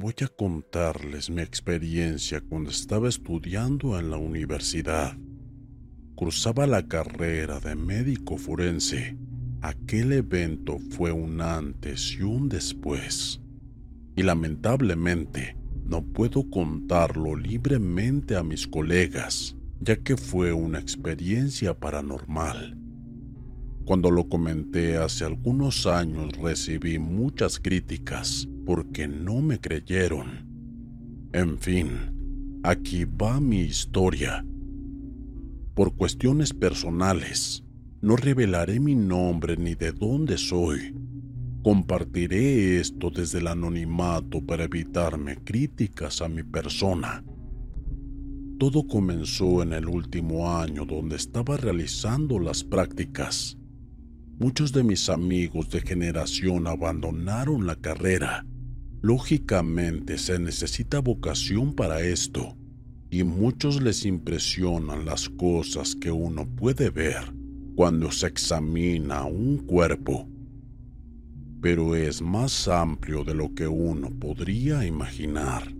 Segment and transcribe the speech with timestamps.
[0.00, 5.18] Voy a contarles mi experiencia cuando estaba estudiando en la universidad.
[6.14, 9.18] Cursaba la carrera de médico forense.
[9.60, 13.40] Aquel evento fue un antes y un después.
[14.14, 22.78] Y lamentablemente no puedo contarlo libremente a mis colegas, ya que fue una experiencia paranormal.
[23.84, 30.46] Cuando lo comenté hace algunos años recibí muchas críticas porque no me creyeron.
[31.32, 34.44] En fin, aquí va mi historia.
[35.72, 37.64] Por cuestiones personales,
[38.02, 40.94] no revelaré mi nombre ni de dónde soy.
[41.62, 47.24] Compartiré esto desde el anonimato para evitarme críticas a mi persona.
[48.58, 53.56] Todo comenzó en el último año donde estaba realizando las prácticas.
[54.38, 58.44] Muchos de mis amigos de generación abandonaron la carrera.
[59.00, 62.56] Lógicamente se necesita vocación para esto
[63.10, 67.32] y muchos les impresionan las cosas que uno puede ver
[67.76, 70.28] cuando se examina un cuerpo.
[71.62, 75.72] Pero es más amplio de lo que uno podría imaginar.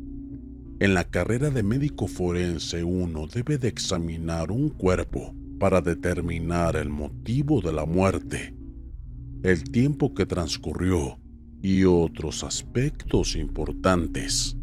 [0.79, 6.89] En la carrera de médico forense uno debe de examinar un cuerpo para determinar el
[6.89, 8.55] motivo de la muerte,
[9.43, 11.19] el tiempo que transcurrió
[11.63, 14.57] y otros aspectos importantes.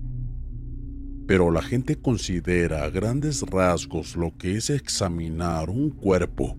[1.28, 6.58] Pero la gente considera a grandes rasgos lo que es examinar un cuerpo,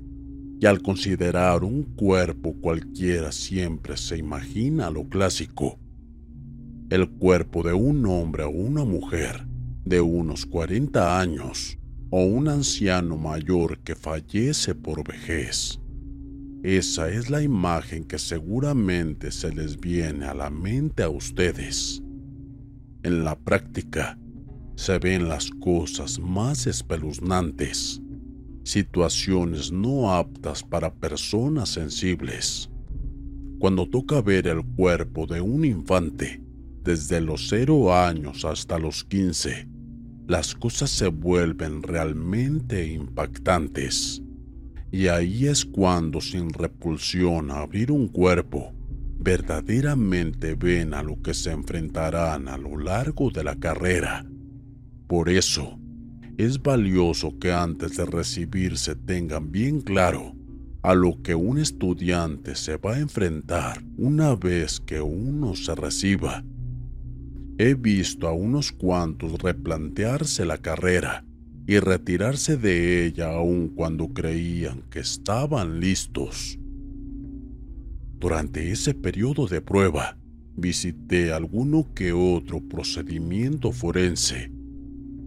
[0.61, 5.79] y al considerar un cuerpo cualquiera siempre se imagina lo clásico,
[6.91, 9.47] el cuerpo de un hombre o una mujer
[9.85, 11.79] de unos 40 años,
[12.11, 15.81] o un anciano mayor que fallece por vejez.
[16.63, 22.03] Esa es la imagen que seguramente se les viene a la mente a ustedes.
[23.03, 24.19] En la práctica,
[24.75, 28.03] se ven las cosas más espeluznantes,
[28.65, 32.69] situaciones no aptas para personas sensibles.
[33.59, 36.43] Cuando toca ver el cuerpo de un infante,
[36.83, 39.67] desde los cero años hasta los 15,
[40.27, 44.23] las cosas se vuelven realmente impactantes.
[44.97, 48.73] Y ahí es cuando, sin repulsión a abrir un cuerpo,
[49.19, 54.25] verdaderamente ven a lo que se enfrentarán a lo largo de la carrera.
[55.07, 55.79] Por eso,
[56.39, 60.35] es valioso que antes de recibirse tengan bien claro
[60.83, 66.43] a lo que un estudiante se va a enfrentar una vez que uno se reciba.
[67.59, 71.23] He visto a unos cuantos replantearse la carrera
[71.67, 76.59] y retirarse de ella aun cuando creían que estaban listos.
[78.19, 80.17] Durante ese periodo de prueba,
[80.57, 84.51] visité alguno que otro procedimiento forense.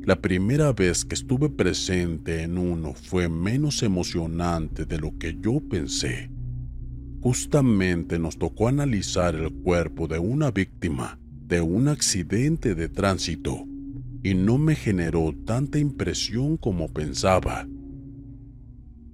[0.01, 5.59] La primera vez que estuve presente en uno fue menos emocionante de lo que yo
[5.59, 6.31] pensé.
[7.21, 13.68] Justamente nos tocó analizar el cuerpo de una víctima de un accidente de tránsito
[14.23, 17.67] y no me generó tanta impresión como pensaba.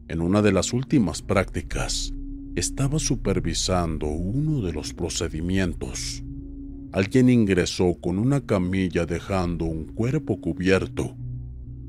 [0.08, 2.14] En una de las últimas prácticas,
[2.56, 6.24] estaba supervisando uno de los procedimientos.
[6.94, 11.18] Alguien ingresó con una camilla dejando un cuerpo cubierto.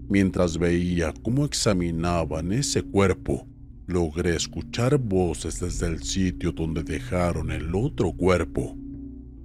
[0.09, 3.47] Mientras veía cómo examinaban ese cuerpo,
[3.87, 8.77] logré escuchar voces desde el sitio donde dejaron el otro cuerpo.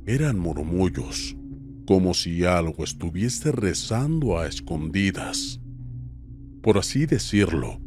[0.07, 1.37] Eran murmullos,
[1.85, 5.59] como si algo estuviese rezando a escondidas.
[6.61, 7.79] Por así decirlo,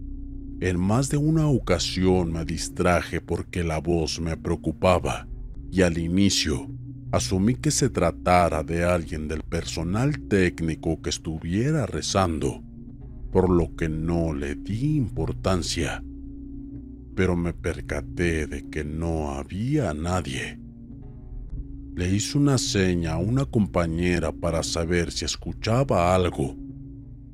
[0.60, 5.28] en más de una ocasión me distraje porque la voz me preocupaba
[5.70, 6.68] y al inicio
[7.14, 12.62] asumí que se tratara de alguien del personal técnico que estuviera rezando,
[13.30, 16.02] por lo que no le di importancia.
[17.14, 20.58] Pero me percaté de que no había nadie.
[21.94, 26.56] Le hice una seña a una compañera para saber si escuchaba algo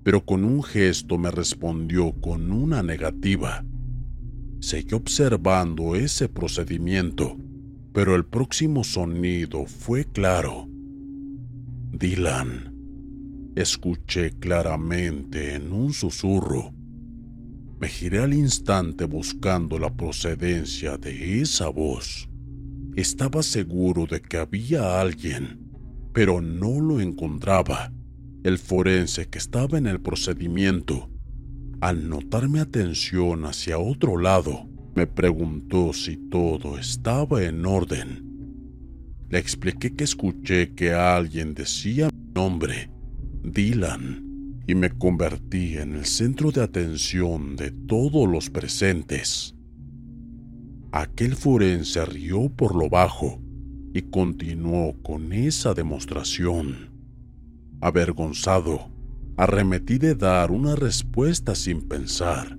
[0.02, 3.64] pero con un gesto me respondió con una negativa.
[4.60, 7.36] Seguí observando ese procedimiento,
[7.92, 10.68] pero el próximo sonido fue claro.
[11.92, 12.74] Dylan.
[13.56, 16.72] Escuché claramente en un susurro.
[17.78, 22.29] Me giré al instante buscando la procedencia de esa voz.
[22.96, 25.70] Estaba seguro de que había alguien,
[26.12, 27.92] pero no lo encontraba.
[28.42, 31.10] El forense que estaba en el procedimiento,
[31.80, 38.26] al notar mi atención hacia otro lado, me preguntó si todo estaba en orden.
[39.28, 42.90] Le expliqué que escuché que alguien decía mi nombre,
[43.44, 49.54] Dylan, y me convertí en el centro de atención de todos los presentes.
[50.92, 53.40] Aquel forense rió por lo bajo
[53.94, 56.90] y continuó con esa demostración.
[57.80, 58.90] Avergonzado,
[59.36, 62.58] arremetí de dar una respuesta sin pensar,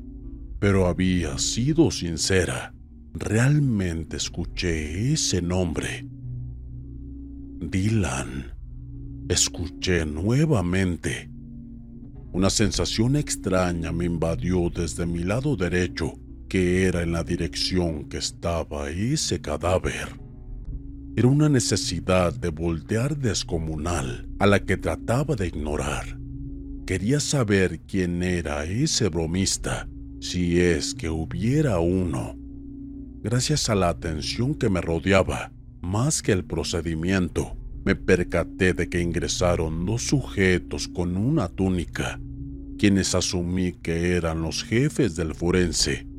[0.59, 2.73] pero había sido sincera.
[3.13, 6.07] Realmente escuché ese nombre.
[7.59, 8.53] Dylan.
[9.27, 11.29] Escuché nuevamente.
[12.31, 16.13] Una sensación extraña me invadió desde mi lado derecho,
[16.51, 20.19] que era en la dirección que estaba ese cadáver.
[21.15, 26.19] Era una necesidad de voltear descomunal a la que trataba de ignorar.
[26.85, 29.87] Quería saber quién era ese bromista,
[30.19, 32.35] si es que hubiera uno.
[33.23, 37.55] Gracias a la atención que me rodeaba, más que el procedimiento,
[37.85, 42.19] me percaté de que ingresaron dos sujetos con una túnica,
[42.77, 46.10] quienes asumí que eran los jefes del forense.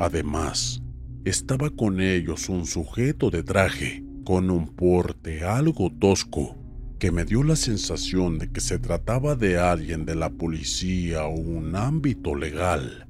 [0.00, 0.82] Además,
[1.26, 6.56] estaba con ellos un sujeto de traje con un porte algo tosco
[6.98, 11.34] que me dio la sensación de que se trataba de alguien de la policía o
[11.34, 13.08] un ámbito legal.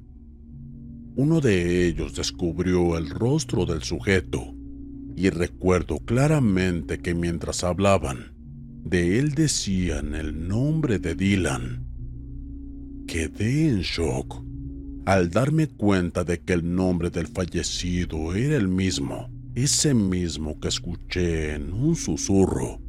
[1.15, 4.53] Uno de ellos descubrió el rostro del sujeto
[5.15, 8.33] y recuerdo claramente que mientras hablaban,
[8.83, 11.85] de él decían el nombre de Dylan.
[13.07, 14.50] Quedé en shock
[15.05, 20.69] al darme cuenta de que el nombre del fallecido era el mismo ese mismo que
[20.69, 22.79] escuché en un susurro.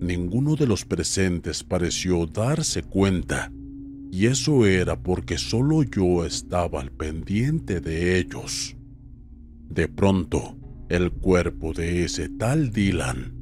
[0.00, 3.52] Ninguno de los presentes pareció darse cuenta,
[4.10, 8.76] y eso era porque solo yo estaba al pendiente de ellos.
[9.68, 10.56] De pronto,
[10.88, 13.41] el cuerpo de ese tal Dylan.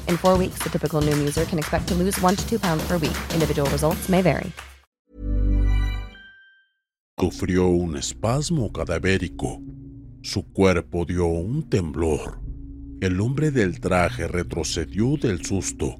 [0.11, 2.83] In four weeks, the typical Noom user can expect to lose one to two pounds
[2.85, 3.15] per week.
[3.33, 4.51] Individual results may vary.
[7.17, 9.61] Sufrió un espasmo cadavérico.
[10.21, 12.41] Su cuerpo dio un temblor.
[12.99, 15.95] El hombre del traje retrocedió del susto,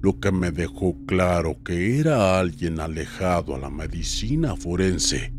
[0.00, 5.32] lo que me dejó claro que era alguien alejado a la medicina forense.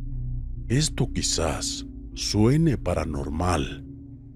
[0.67, 1.85] Esto quizás
[2.15, 3.85] suene paranormal,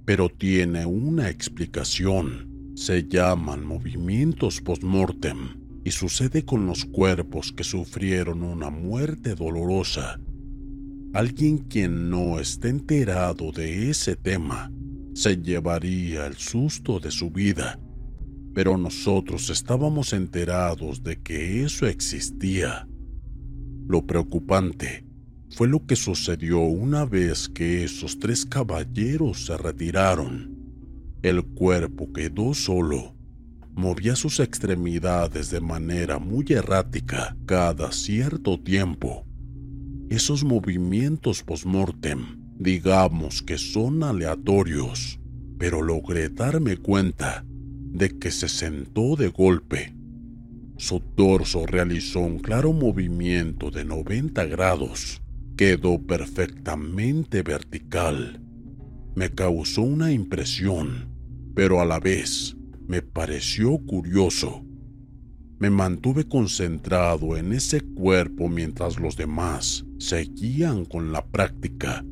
[0.05, 2.52] pero tiene una explicación.
[2.75, 5.37] Se llaman movimientos post-mortem
[5.83, 10.19] y sucede con los cuerpos que sufrieron una muerte dolorosa.
[11.13, 14.71] Alguien quien no esté enterado de ese tema
[15.13, 17.79] se llevaría el susto de su vida,
[18.55, 22.87] pero nosotros estábamos enterados de que eso existía.
[23.87, 25.05] Lo preocupante
[25.51, 30.52] fue lo que sucedió una vez que esos tres caballeros se retiraron.
[31.23, 33.15] El cuerpo quedó solo.
[33.71, 39.25] Movía sus extremidades de manera muy errática cada cierto tiempo.
[40.09, 45.19] Esos movimientos post-mortem, digamos que son aleatorios,
[45.57, 49.95] pero logré darme cuenta de que se sentó de golpe.
[50.77, 55.23] Su torso realizó un claro movimiento de 90 grados
[55.55, 58.41] Quedó perfectamente vertical.
[59.13, 61.12] Me causó una impresión,
[61.53, 62.55] pero a la vez
[62.87, 64.65] me pareció curioso.
[65.59, 72.03] Me mantuve concentrado en ese cuerpo mientras los demás seguían con la práctica,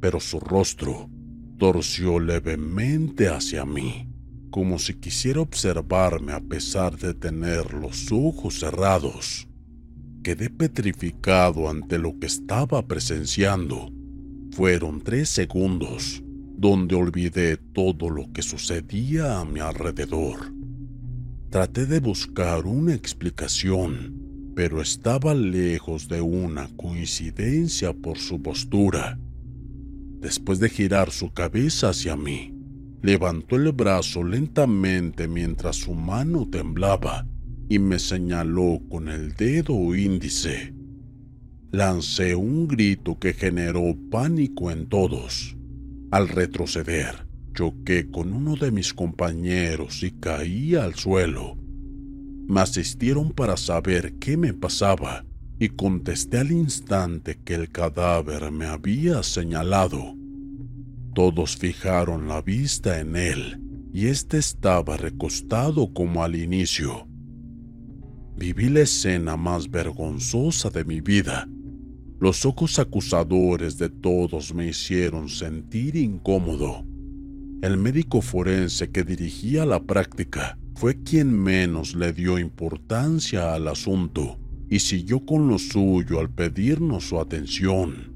[0.00, 1.10] pero su rostro
[1.58, 4.08] torció levemente hacia mí,
[4.50, 9.48] como si quisiera observarme a pesar de tener los ojos cerrados.
[10.22, 13.90] Quedé petrificado ante lo que estaba presenciando.
[14.52, 16.22] Fueron tres segundos
[16.60, 20.52] donde olvidé todo lo que sucedía a mi alrededor.
[21.48, 29.18] Traté de buscar una explicación, pero estaba lejos de una coincidencia por su postura.
[30.20, 32.52] Después de girar su cabeza hacia mí,
[33.00, 37.26] levantó el brazo lentamente mientras su mano temblaba
[37.70, 40.74] y me señaló con el dedo índice.
[41.72, 45.56] Lancé un grito que generó pánico en todos.
[46.10, 51.56] Al retroceder, choqué con uno de mis compañeros y caí al suelo.
[52.48, 55.24] Me asistieron para saber qué me pasaba
[55.58, 60.16] y contesté al instante que el cadáver me había señalado.
[61.14, 63.60] Todos fijaron la vista en él
[63.92, 67.10] y éste estaba recostado como al inicio,
[68.40, 71.46] Viví la escena más vergonzosa de mi vida.
[72.20, 76.84] Los ojos acusadores de todos me hicieron sentir incómodo.
[77.62, 84.38] El médico forense que dirigía la práctica fue quien menos le dio importancia al asunto
[84.68, 88.14] y siguió con lo suyo al pedirnos su atención.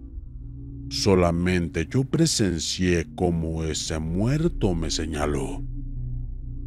[0.90, 5.64] Solamente yo presencié cómo ese muerto me señaló.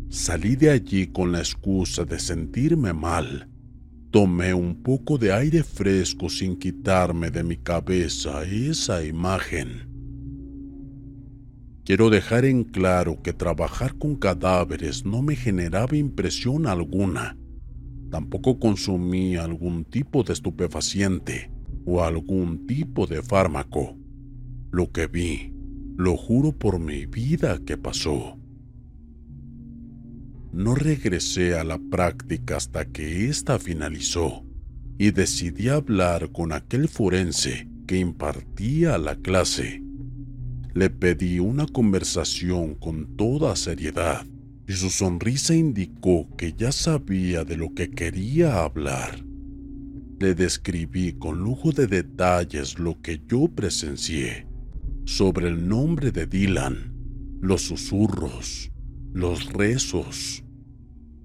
[0.10, 3.48] Salí de allí con la excusa de sentirme mal.
[4.12, 9.88] Tomé un poco de aire fresco sin quitarme de mi cabeza esa imagen.
[11.84, 17.38] Quiero dejar en claro que trabajar con cadáveres no me generaba impresión alguna.
[18.10, 21.52] Tampoco consumí algún tipo de estupefaciente
[21.86, 23.98] o algún tipo de fármaco.
[24.72, 25.54] Lo que vi,
[25.98, 28.38] lo juro por mi vida que pasó.
[30.52, 34.44] No regresé a la práctica hasta que ésta finalizó
[34.98, 39.84] y decidí hablar con aquel forense que impartía la clase.
[40.74, 44.26] Le pedí una conversación con toda seriedad
[44.68, 49.24] y su sonrisa indicó que ya sabía de lo que quería hablar.
[50.20, 54.48] Le describí con lujo de detalles lo que yo presencié
[55.06, 56.94] sobre el nombre de Dylan,
[57.40, 58.72] los susurros,
[59.14, 60.44] los rezos,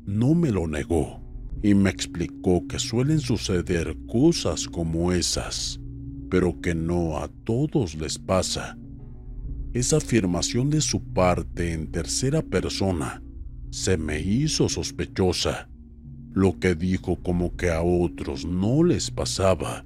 [0.07, 1.23] no me lo negó
[1.63, 5.81] y me explicó que suelen suceder cosas como esas,
[6.29, 8.77] pero que no a todos les pasa.
[9.73, 13.23] Esa afirmación de su parte en tercera persona
[13.71, 15.69] se me hizo sospechosa.
[16.33, 19.85] Lo que dijo como que a otros no les pasaba.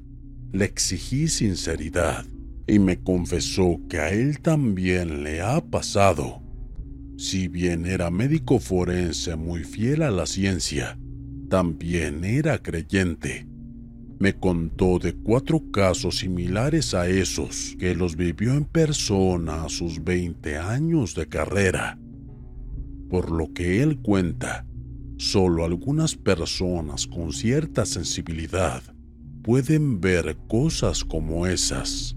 [0.52, 2.24] Le exigí sinceridad
[2.66, 6.45] y me confesó que a él también le ha pasado
[7.16, 10.98] si bien era médico forense muy fiel a la ciencia,
[11.48, 13.46] también era creyente.
[14.18, 20.04] Me contó de cuatro casos similares a esos que los vivió en persona a sus
[20.04, 21.98] 20 años de carrera.
[23.08, 24.66] Por lo que él cuenta,
[25.16, 28.82] solo algunas personas con cierta sensibilidad
[29.42, 32.14] pueden ver cosas como esas.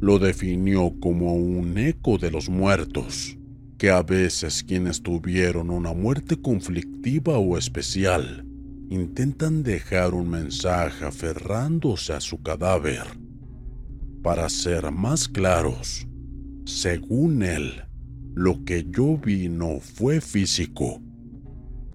[0.00, 3.38] Lo definió como un eco de los muertos
[3.82, 8.46] que a veces quienes tuvieron una muerte conflictiva o especial
[8.90, 13.02] intentan dejar un mensaje aferrándose a su cadáver.
[14.22, 16.06] Para ser más claros,
[16.64, 17.82] según él,
[18.36, 21.02] Lo que yo vi no fue físico.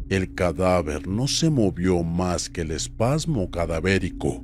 [0.09, 4.43] El cadáver no se movió más que el espasmo cadavérico,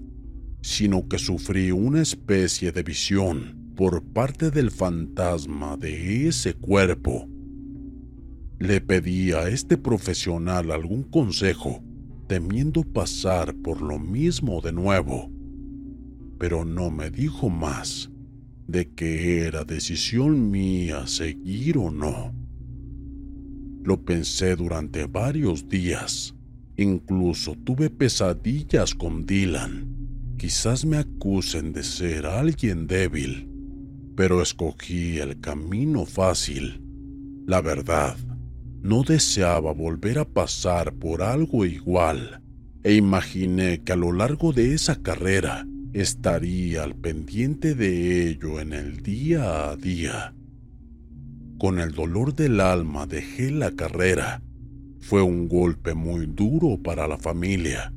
[0.62, 7.33] sino que sufrí una especie de visión por parte del fantasma de ese cuerpo.
[8.60, 11.84] Le pedí a este profesional algún consejo,
[12.28, 15.30] temiendo pasar por lo mismo de nuevo,
[16.38, 18.10] pero no me dijo más
[18.68, 22.34] de que era decisión mía seguir o no.
[23.84, 26.34] Lo pensé durante varios días.
[26.78, 29.88] Incluso tuve pesadillas con Dylan.
[30.38, 33.50] Quizás me acusen de ser alguien débil,
[34.16, 36.82] pero escogí el camino fácil.
[37.46, 38.16] La verdad,
[38.84, 42.42] no deseaba volver a pasar por algo igual
[42.84, 48.74] e imaginé que a lo largo de esa carrera estaría al pendiente de ello en
[48.74, 50.36] el día a día.
[51.58, 54.44] Con el dolor del alma dejé la carrera.
[55.00, 57.94] Fue un golpe muy duro para la familia,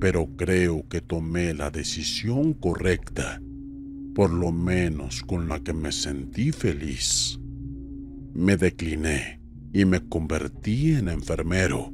[0.00, 3.40] pero creo que tomé la decisión correcta,
[4.16, 7.38] por lo menos con la que me sentí feliz.
[8.34, 9.37] Me decliné
[9.72, 11.92] y me convertí en enfermero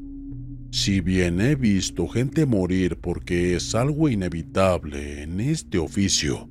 [0.75, 6.49] si bien he visto gente morir porque es algo inevitable en este oficio,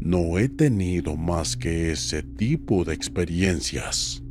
[0.00, 4.24] no he tenido más que ese tipo de experiencias.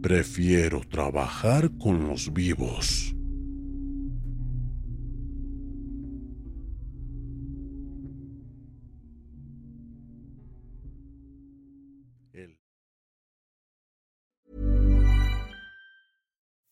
[0.00, 3.15] Prefiero trabajar con los vivos.